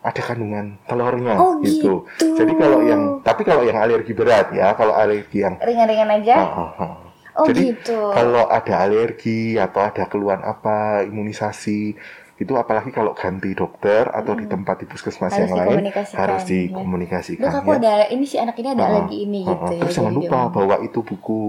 [0.00, 2.04] ada kandungan telurnya Oh, gitu.
[2.04, 2.36] gitu.
[2.36, 6.36] Jadi kalau yang tapi kalau yang alergi berat ya, kalau alergi yang ringan-ringan aja.
[6.36, 6.92] ah, ah, ah.
[7.34, 7.98] Oh Jadi gitu.
[8.14, 11.98] kalau ada alergi atau ada keluhan apa imunisasi
[12.34, 15.78] itu apalagi kalau ganti dokter atau di tempat di puskesmas Harus yang lain
[16.14, 16.50] harus ya.
[16.50, 17.78] dikomunikasikan Dok aku ya.
[17.78, 19.54] ada ini si anak ini ada Heeh, alergi ini heeh.
[19.54, 19.80] gitu ya.
[19.86, 21.42] Terus jangan lupa dia- bawa itu buku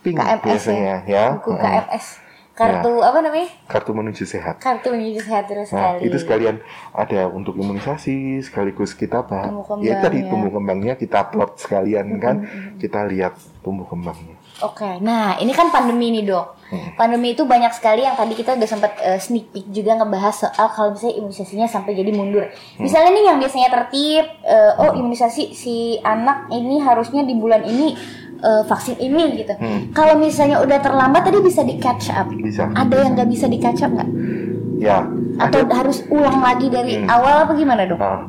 [0.00, 1.24] pink KMS biasanya ya.
[1.36, 1.60] buku Heeh.
[1.60, 2.06] KMS
[2.58, 3.48] kartu apa namanya?
[3.70, 4.58] Kartu menuju sehat.
[4.58, 6.10] Kartu menuju sehat terus Nah, sekali.
[6.10, 6.56] itu sekalian
[6.90, 12.36] ada untuk imunisasi, sekaligus kita bah, Tumbuh ya tadi tumbuh kembangnya kita plot sekalian kan,
[12.80, 14.37] kita lihat tumbuh kembangnya.
[14.58, 16.58] Oke, nah ini kan pandemi nih dok.
[16.68, 16.98] Hmm.
[16.98, 20.66] Pandemi itu banyak sekali yang tadi kita udah sempat eh, sneak peek juga ngebahas soal
[20.68, 22.44] kalau misalnya imunisasinya sampai jadi mundur.
[22.44, 22.82] Hmm.
[22.82, 27.94] Misalnya nih yang biasanya tertib, eh, oh imunisasi si anak ini harusnya di bulan ini
[28.38, 29.54] eh, vaksin ini gitu.
[29.54, 29.94] Hmm.
[29.94, 32.26] Kalau misalnya udah terlambat tadi bisa di catch up.
[32.28, 32.66] Bisa.
[32.68, 34.10] Ada yang nggak bisa di catch up nggak?
[34.78, 35.06] Ya,
[35.38, 37.10] Atau ada harus ulang lagi dari Hmm.
[37.10, 37.98] awal apa gimana dok?
[37.98, 38.22] Ah,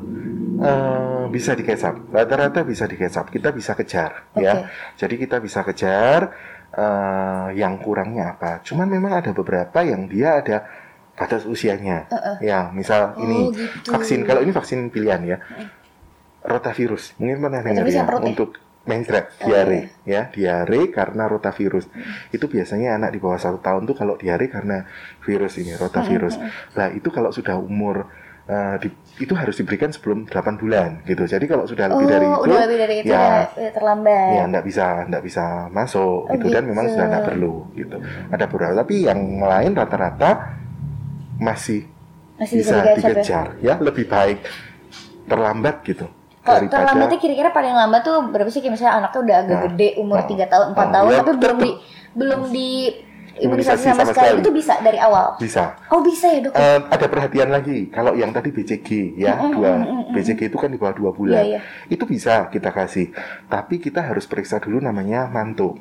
[0.62, 2.10] eh, bisa dikecap.
[2.12, 3.30] Rata-rata bisa dikecap.
[3.30, 4.44] Kita bisa kejar, Oke.
[4.44, 4.68] ya.
[4.98, 6.34] Jadi kita bisa kejar
[6.70, 8.60] eh, yang kurangnya apa.
[8.66, 10.66] Cuman memang ada beberapa yang dia ada
[11.18, 12.08] batas usianya.
[12.40, 13.92] Ya, misal Oh, ini gitu.
[13.92, 14.24] vaksin.
[14.24, 15.38] Kalau ini vaksin pilihan ya,
[16.46, 17.16] rotavirus.
[17.20, 18.20] Mungkin pernah dengar ya ya?
[18.24, 18.56] untuk
[18.88, 21.92] meningitis, Oh, diare, ya, diare karena rotavirus.
[22.32, 24.88] Itu biasanya anak di bawah satu tahun tuh kalau diare karena
[25.22, 26.40] virus ini, rotavirus.
[26.74, 28.08] Nah, itu kalau sudah umur
[28.50, 31.22] eh, di- itu harus diberikan sebelum 8 bulan gitu.
[31.24, 34.30] Jadi kalau sudah lebih oh, dari itu, udah lebih dari itu ya, udah terlambat.
[34.34, 36.94] ya nggak bisa nggak bisa masuk Oh, gitu dan memang gitu.
[36.98, 37.98] sudah nggak perlu gitu.
[38.28, 40.32] Ada beberapa tapi yang lain rata-rata
[41.38, 41.86] masih,
[42.36, 42.94] Masih bisa ya?
[42.96, 44.44] dikejar ya lebih baik
[45.24, 46.08] terlambat gitu
[46.40, 48.64] Kalau terlambatnya kira-kira paling lambat tuh berapa sih?
[48.64, 51.20] Kayak misalnya anaknya udah agak Nah, gede umur nah, 3 tahun, 4 nah, tahun ya
[51.20, 51.72] tapi belum di
[52.10, 52.70] belum di
[53.42, 54.28] Imunisasi sama, sama sekali.
[54.30, 54.42] sekali.
[54.42, 55.28] itu bisa dari awal.
[55.36, 56.52] bisa Oh, bisa ya, Dok?
[56.52, 59.72] Eh, ada perhatian lagi kalau yang tadi BCG ya dua
[60.10, 61.60] BCG itu kan di bawah dua bulan Iya, iya.
[61.88, 63.10] itu bisa kita kasih
[63.46, 65.80] tapi kita harus periksa dulu namanya mantuk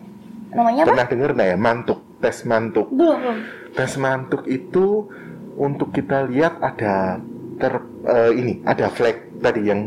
[0.49, 0.89] Namanya apa?
[0.89, 3.39] pernah dengar nggak ya mantuk tes mantuk Belum, belum.
[3.73, 5.09] tes mantuk itu
[5.55, 7.21] untuk kita lihat ada
[7.57, 9.81] ter eh, ini ada flek tadi yang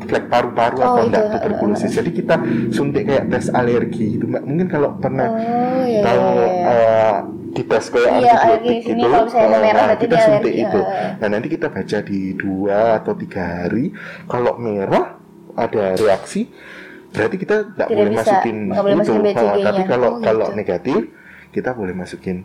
[0.00, 1.90] flek paru-paru Oh, atau itu, enggak eh, tuberkulosis.
[1.92, 2.34] Jadi kita
[2.70, 4.42] suntik kayak tes alergi itu Mbak.
[4.44, 6.00] Mungkin kalau pernah Oh, iya.
[6.00, 6.70] tahu iya, iya.
[6.70, 7.16] eh,
[7.50, 10.54] di tes kayak Iya, antibiotik alergi di sini gitu, kalau eh, merah nah, kita suntik
[10.54, 10.80] alergi, itu.
[11.20, 13.84] Nah nanti kita baca di dua atau tiga hari.
[14.24, 15.06] Kalau merah
[15.54, 16.40] ada reaksi,
[17.10, 19.00] berarti kita tidak boleh bisa, masukin nggak boleh itu.
[19.02, 19.64] masukin Ah, BCG-nya.
[19.66, 20.56] tapi kalau Oh, kalau gitu.
[20.56, 21.00] negatif,
[21.50, 22.36] kita boleh masukin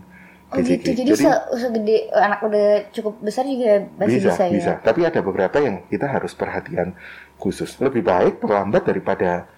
[0.54, 0.94] Oh gitu.
[0.94, 4.54] Jadi, se- segede anak udah cukup besar juga masih bisa, bisa, ya.
[4.54, 4.72] bisa.
[4.86, 6.94] Tapi ada beberapa yang kita harus perhatian
[7.42, 7.82] khusus.
[7.82, 9.50] Lebih baik terlambat daripada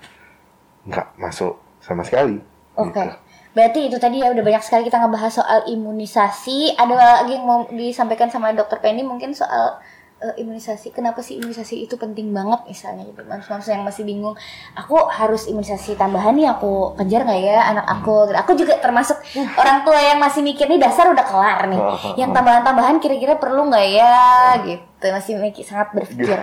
[0.87, 2.39] nggak masuk sama sekali.
[2.79, 2.95] Oke.
[2.95, 3.11] Gitu.
[3.57, 6.77] Berarti itu tadi ya udah banyak sekali kita ngebahas soal imunisasi.
[6.77, 6.93] Ada
[7.25, 9.81] lagi yang mau disampaikan sama Dokter Penny mungkin soal
[10.19, 10.89] eh, imunisasi.
[10.89, 13.21] Kenapa sih imunisasi itu penting banget misalnya gitu.
[13.25, 14.35] Manusia yang masih bingung,
[14.73, 18.29] aku harus imunisasi tambahan nih aku kejar nggak ya anak aku?
[18.29, 18.39] Hmm.
[18.41, 19.17] Aku juga termasuk
[19.55, 21.79] orang tua yang masih mikir nih dasar udah kelar nih.
[21.79, 24.17] Oh, Yang tambahan-tambahan kira-kira perlu nggak ya
[24.65, 25.05] gitu.
[25.13, 26.37] Masih mikir sangat berpikir.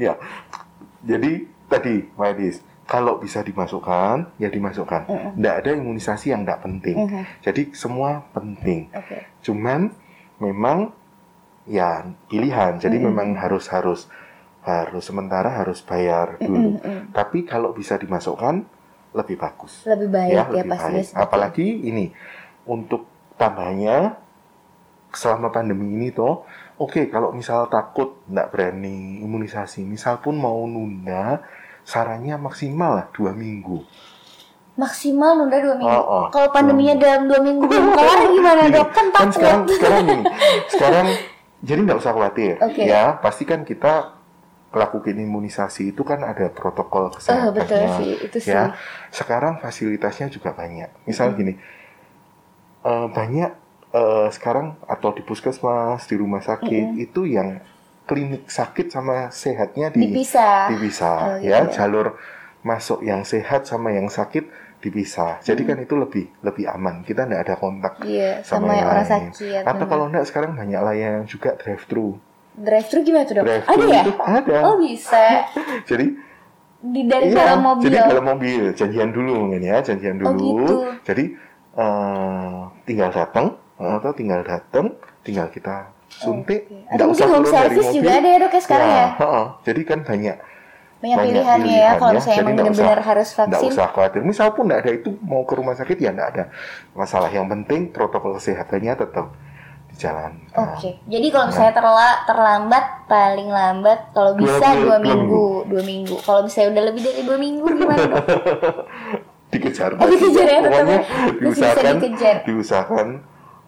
[0.00, 0.16] ya.
[1.08, 5.36] Jadi tadi, Madis, kalau bisa dimasukkan, ya dimasukkan.
[5.36, 6.96] Nggak ada imunisasi yang nggak penting.
[6.96, 7.22] Mhm.
[7.44, 8.88] Jadi semua penting.
[8.96, 9.28] Oke.
[9.44, 9.92] Cuman
[10.40, 10.96] memang
[11.68, 12.80] ya pilihan.
[12.80, 13.12] Jadi Mm-mm.
[13.12, 14.08] memang harus harus
[14.64, 16.80] harus sementara harus bayar dulu.
[16.80, 17.12] Mm-mm.
[17.12, 18.64] Tapi kalau bisa dimasukkan
[19.14, 19.84] lebih bagus.
[19.88, 21.00] Lebih baik ya, lebih pastinya.
[21.00, 21.06] baik.
[21.06, 22.06] seperti Apalagi ini
[22.68, 24.16] untuk tambahnya
[25.08, 26.44] selama pandemi ini toh,
[26.76, 31.40] oke kalau misal takut nggak berani imunisasi, misal pun mau nunda,
[31.80, 33.80] sarannya maksimal lah dua minggu.
[34.78, 35.90] maksimal nunda dua minggu.
[35.90, 36.26] Oh, oh.
[36.30, 38.88] Kalau pandeminya dalam dua minggu belum kelar gimana dok?
[38.94, 39.34] Kan kan takut.
[39.34, 40.06] sekarang sekarang
[40.70, 41.06] sekarang
[41.60, 42.84] jadi nggak usah khawatir, Oke.
[42.84, 44.14] ya pasti kan kita
[44.68, 47.56] melakukan imunisasi itu kan ada protokol Oh, kesehatannya.
[47.56, 48.52] betul sih, itu sih.
[48.52, 48.76] ya
[49.08, 51.36] sekarang fasilitasnya juga banyak misal Hmm.
[51.36, 51.52] gini
[52.80, 53.50] eh, banyak
[53.90, 57.00] eh, sekarang atau di puskesmas di rumah sakit Hmm.
[57.00, 57.58] itu yang
[58.04, 60.68] klinik sakit sama sehatnya di Dipisah.
[60.70, 61.74] dipisah Oh, ya gitu.
[61.74, 62.16] jalur
[62.60, 67.42] masuk yang sehat sama yang sakit dipisah jadi kan itu lebih lebih aman kita nggak
[67.42, 68.06] ada kontak Hmm.
[68.06, 69.12] Iya, sama sama, yang yang orang lain.
[69.34, 69.62] sakit.
[69.64, 72.14] atau kalau enggak sekarang banyak layanan juga drive thru
[72.54, 73.44] drive thru gimana tuh dok?
[73.44, 74.02] drive Ada ya?
[74.18, 75.26] ada Oh bisa.
[75.90, 76.06] jadi
[76.78, 77.84] Di dari Iya, dalam mobil.
[77.84, 80.46] Jadi dalam mobil, janjian dulu mungkin ya, janjian Oh, dulu.
[80.62, 80.74] gitu.
[81.04, 81.24] Jadi
[81.74, 86.66] eh, tinggal datang atau tinggal datang, tinggal kita suntik.
[86.66, 86.86] Oke.
[86.86, 89.06] nggak Atau mungkin home service juga ada ya dok ya sekarang ya?
[89.12, 89.46] heeh.
[89.64, 90.36] Jadi kan banyak
[90.98, 92.16] Banyak, banyak pilihannya ya pilihan kalau ya.
[92.18, 93.70] misalnya emang nggak benar-benar harus nggak vaksin.
[93.70, 94.20] usah khawatir.
[94.26, 96.44] Misal pun nggak ada itu mau ke rumah sakit ya nggak ada
[96.98, 97.30] masalah.
[97.30, 99.26] Yang penting protokol kesehatannya tetap
[99.88, 100.32] di jalan.
[100.52, 104.98] Nah, Oke, jadi kalau misalnya terla, terlambat paling lambat kalau Dua bisa minggu, dua dua
[105.00, 106.14] minggu, dua minggu.
[106.26, 108.26] Kalau misalnya udah lebih dari dua minggu gimana dok?
[109.54, 109.90] dikejar.
[109.96, 110.60] Oh, dikejar ya.
[110.66, 112.36] Pokoknya bisa diusahakan, dikejar.
[112.44, 113.08] diusahakan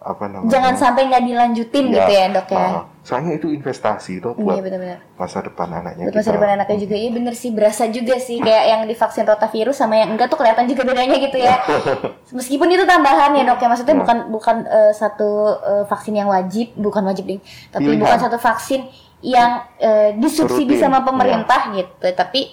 [0.01, 0.49] apa namanya?
[0.49, 2.57] Jangan sampai nggak dilanjutin gitu ya dok ya.
[2.57, 4.99] ah, soalnya itu investasi itu buat Iya benar-benar.
[5.13, 6.35] masa depan anaknya Buat masa kita.
[6.35, 10.09] depan anaknya juga iya bener sih berasa juga sih kayak yang divaksin rotavirus sama yang
[10.11, 11.55] enggak tuh kelihatan juga bedanya gitu ya.
[12.33, 14.01] Meskipun itu tambahan ya dok ya maksudnya Ya.
[14.01, 18.01] bukan bukan eh, satu eh, vaksin yang wajib bukan wajib ding tapi Pilihan.
[18.01, 18.81] bukan satu vaksin
[19.21, 22.49] yang eh, disubsidi Rutin, sama pemerintah gitu tapi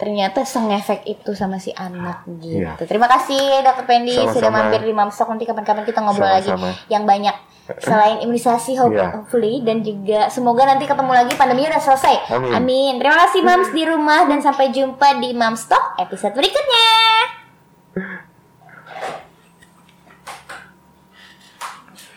[0.00, 2.64] ternyata sengefek itu sama si anak gitu.
[2.64, 2.80] Iya.
[2.80, 4.56] Terima kasih Dokter Pendi sudah Sama-sama.
[4.64, 6.88] mampir di Mamstok nanti kapan-kapan kita ngobrol lagi Sama-sama.
[6.88, 7.36] yang banyak
[7.78, 9.14] selain imunisasi Iya.
[9.14, 12.16] hopefully dan juga semoga nanti ketemu lagi pandeminya udah selesai.
[12.32, 12.50] Amin.
[12.50, 12.92] Amin.
[12.96, 16.88] Terima kasih Mams di rumah dan sampai jumpa di Mams Talk episode berikutnya.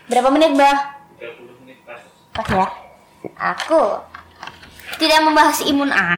[0.05, 0.77] Berapa menit, Bah?
[1.17, 2.01] 30 menit pas.
[2.33, 2.67] Pas ya.
[3.55, 3.81] Aku
[4.95, 6.13] tidak membahas imun A.